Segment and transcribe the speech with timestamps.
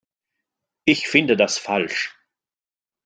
[0.85, 2.17] Ich finde das falsch.